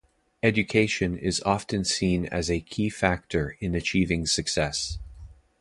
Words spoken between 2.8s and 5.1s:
factor in achieving success.